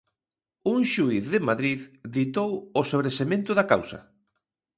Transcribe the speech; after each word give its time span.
Un 0.73 0.79
xuíz 0.91 1.25
de 1.33 1.39
Madrid 1.49 1.79
ditou 2.15 2.51
o 2.79 2.81
sobresemento 2.91 3.51
da 3.57 3.67
causa. 3.71 3.99